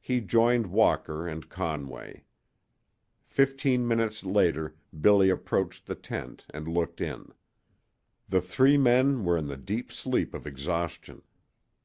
He 0.00 0.20
joined 0.20 0.66
Walker 0.66 1.28
and 1.28 1.48
Conway. 1.48 2.24
Fifteen 3.24 3.86
minutes 3.86 4.24
later 4.24 4.74
Billy 5.00 5.30
approached 5.30 5.86
the 5.86 5.94
tent 5.94 6.44
and 6.50 6.66
looked 6.66 7.00
in. 7.00 7.32
The 8.28 8.40
three 8.40 8.76
men 8.76 9.22
were 9.24 9.36
in 9.38 9.46
the 9.46 9.56
deep 9.56 9.92
sleep 9.92 10.34
of 10.34 10.48
exhaustion. 10.48 11.22